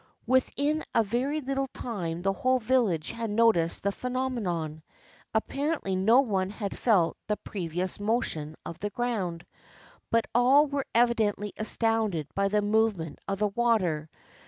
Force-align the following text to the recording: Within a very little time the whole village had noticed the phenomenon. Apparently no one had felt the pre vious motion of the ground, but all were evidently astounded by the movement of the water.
Within 0.25 0.83
a 0.95 1.03
very 1.03 1.41
little 1.41 1.67
time 1.75 2.23
the 2.23 2.33
whole 2.33 2.57
village 2.57 3.11
had 3.11 3.29
noticed 3.29 3.83
the 3.83 3.91
phenomenon. 3.91 4.81
Apparently 5.31 5.95
no 5.95 6.21
one 6.21 6.49
had 6.49 6.75
felt 6.75 7.15
the 7.27 7.37
pre 7.37 7.69
vious 7.69 7.99
motion 7.99 8.55
of 8.65 8.79
the 8.79 8.89
ground, 8.89 9.45
but 10.09 10.25
all 10.33 10.65
were 10.65 10.87
evidently 10.95 11.53
astounded 11.55 12.25
by 12.33 12.47
the 12.47 12.63
movement 12.63 13.19
of 13.27 13.37
the 13.37 13.49
water. 13.49 14.09